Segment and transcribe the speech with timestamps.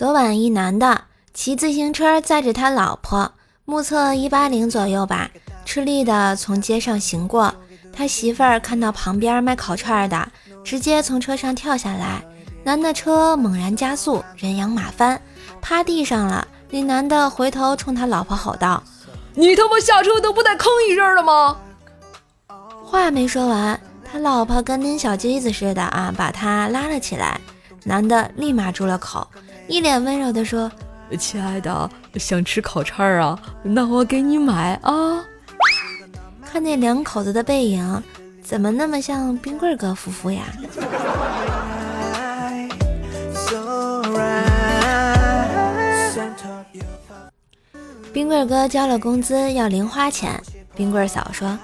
[0.00, 1.02] 昨晚一男的
[1.34, 3.32] 骑自行车载着他老婆，
[3.66, 5.30] 目测一八零左右吧，
[5.66, 7.54] 吃力的从街上行过。
[7.92, 10.26] 他媳妇儿看到旁边卖烤串的，
[10.64, 12.24] 直接从车上跳下来。
[12.64, 15.20] 男的车猛然加速，人仰马翻，
[15.60, 16.48] 趴地上了。
[16.70, 18.82] 那男的回头冲他老婆吼道
[19.36, 21.58] ：“你他妈下车都不带吭一声的吗？”
[22.82, 23.78] 话没说完，
[24.10, 27.38] 他老婆跟拎小鸡子似的啊，把他拉了起来。
[27.84, 29.26] 男的立马住了口，
[29.70, 30.68] 一脸温柔地说
[31.16, 33.38] ：“亲爱的，想吃烤串啊？
[33.62, 35.24] 那我给你买啊。”
[36.44, 38.02] 看那两口子的背影，
[38.42, 40.42] 怎么那么像冰棍哥夫妇呀？
[48.12, 50.42] 冰棍哥交了工资要零花钱，
[50.74, 51.56] 冰棍嫂说：“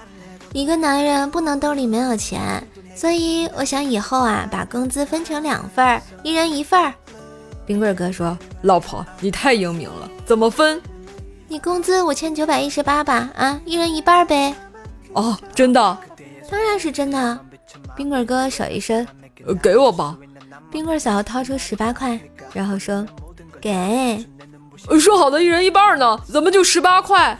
[0.53, 2.65] 一个男人不能兜里没有钱，
[2.95, 6.93] 所以我想以后啊把工资分成两份儿，一人一份。”
[7.67, 10.81] 冰棍哥说：“老婆，你太英明了，怎么分？
[11.49, 14.55] 你工资五千九百一十八吧，啊，一人一半呗。”
[15.11, 15.97] 哦，真的？
[16.49, 17.39] 当然是真的。
[17.95, 19.05] 冰棍哥手一伸，
[19.45, 20.17] 呃，给我吧。
[20.71, 22.17] 冰棍嫂掏出十八块，
[22.53, 23.05] 然后说
[23.59, 24.25] ：“给。”
[24.97, 26.17] 说好的一人一半呢？
[26.25, 27.37] 怎么就十八块？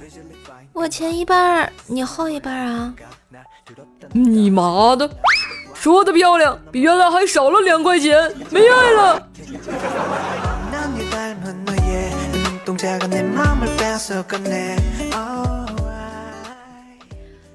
[0.73, 2.93] 我前一半，你后一半啊？
[4.11, 5.09] 你妈的！
[5.79, 9.27] 说的漂亮，比原来还少了两块钱，没爱了。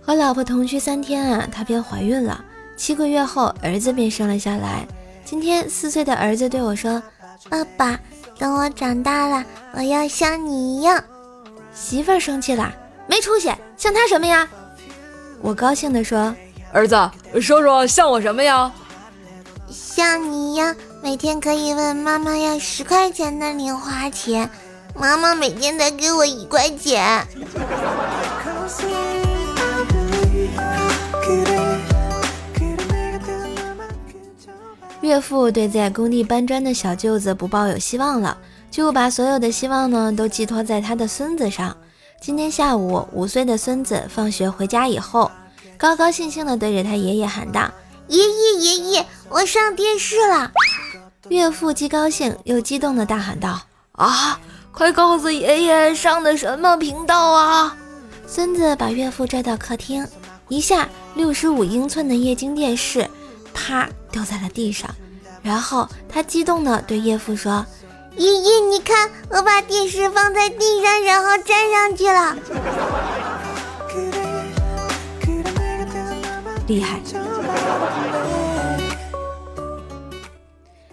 [0.00, 2.42] 和老婆同居三天啊，她便怀孕了。
[2.76, 4.86] 七个月后，儿子便生了下来。
[5.24, 7.02] 今天四岁的儿子对我说
[7.50, 7.98] ：“爸爸，
[8.38, 11.02] 等我长大了，我要像你一样。”
[11.74, 12.72] 媳妇儿生气了
[13.06, 14.48] ：“没出息，像他什么呀？”
[15.40, 16.34] 我高兴地说
[16.72, 16.96] ：“儿子，
[17.40, 18.72] 说说像我什么呀？
[19.68, 24.48] 像你一样，每天可以问妈妈要十块钱的零花钱，
[24.94, 27.26] 妈妈每天才给我一块钱。”
[35.02, 38.38] 岳父对在工地搬砖的小舅子不抱有希望了，
[38.70, 41.76] 就把所有的希望呢都寄托在他的孙子上。
[42.20, 45.30] 今天下午，五岁的孙子放学回家以后，
[45.82, 47.68] 高高兴兴地对着他爷爷喊道
[48.06, 50.52] ：“爷爷爷爷，我上电视了！”
[51.28, 53.60] 岳父既高兴又激动地大喊道
[53.98, 54.38] ：“啊，
[54.70, 57.76] 快告诉爷爷上的什么频道啊！”
[58.28, 60.06] 孙子把岳父拽到客厅，
[60.46, 63.10] 一下六十五英寸的液晶电视。
[63.52, 64.88] 啪掉在了地上，
[65.42, 67.66] 然后他激动地对岳父说
[68.16, 72.36] ：“爷爷，你看，我把电视放在地上，然后粘上去了，
[76.74, 77.00] 厉害！”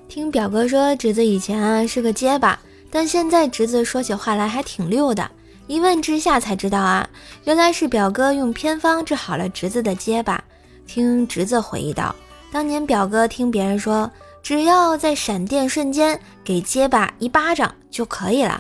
[0.08, 2.60] 听表哥说，侄子以前啊是个结巴，
[2.92, 5.30] 但现在侄子说起话来还挺溜的。
[5.68, 7.08] 一问之下才知道啊，
[7.44, 10.44] 原来是表哥用偏方治好了侄子的结巴。
[10.88, 12.16] 听侄子回忆道。
[12.52, 14.10] 当年表哥听别人说，
[14.42, 18.60] 只要在闪电瞬间给结巴一巴掌就可以了，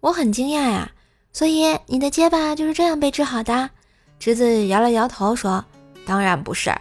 [0.00, 0.90] 我很惊讶呀。
[1.32, 3.70] 所以你的结巴就是这样被治好的？
[4.18, 5.64] 侄子摇了摇头说
[6.06, 6.74] ：“当然不是，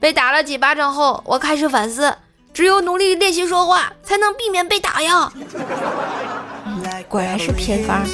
[0.00, 2.14] 被打了几巴掌后，我开始反思，
[2.52, 5.32] 只有努力练习说话，才能避免被打呀。”
[7.08, 8.04] 果然是偏方。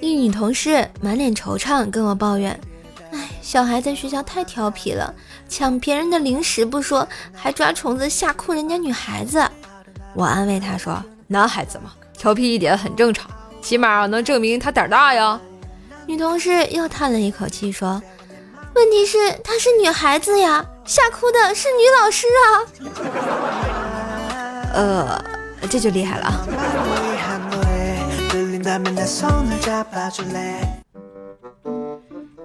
[0.00, 2.58] 一女同事满脸惆怅跟我抱怨。
[3.10, 5.12] 哎小孩在学校太调皮了，
[5.48, 9.42] 抢别人的零食不说，还抓虫子吓哭人家女孩子。
[10.14, 13.30] 我安慰她说：“男孩子嘛，调皮一点很正常，
[13.62, 15.40] 起码能证明他胆大呀。”
[16.08, 18.02] 女同事又叹了一口气说
[18.74, 22.48] ：“问题是她是女孩子呀，吓哭的是女老师啊。”
[24.72, 25.22] 呃，
[25.68, 26.32] 这就厉害了。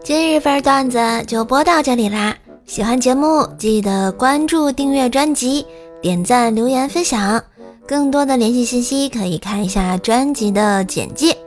[0.03, 2.35] 今日份段子就播到这里啦！
[2.66, 5.66] 喜欢节目记得关注、订阅专辑、
[6.02, 7.41] 点赞、留言、分享。
[7.88, 11.38] 更多的联系信息可以看一下专辑的简介。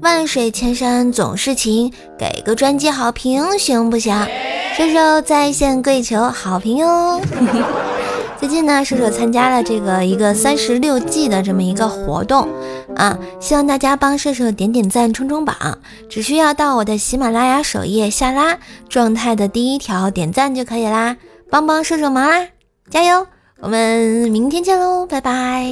[0.00, 4.26] 万水千山总是情，给个专辑好评行不行？
[4.76, 7.20] 射手在线跪求好评哟！
[8.40, 12.48] 最近呢，射手参加了这个一个三十六计的这么一个活动
[12.96, 18.58] 啊，希望大家帮射手点点赞、冲冲榜，只需要到我的喜马拉雅首页下拉
[18.88, 21.16] 状态的第一条点赞就可以啦，
[21.50, 22.48] 帮帮射手忙啦，
[22.90, 23.26] 加油！
[23.60, 25.70] 我们明天见喽，拜拜。